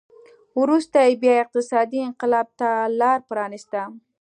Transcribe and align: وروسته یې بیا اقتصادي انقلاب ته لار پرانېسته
وروسته 0.61 0.97
یې 1.07 1.13
بیا 1.21 1.33
اقتصادي 1.43 1.99
انقلاب 2.07 2.47
ته 2.59 2.69
لار 2.99 3.19
پرانېسته 3.29 3.81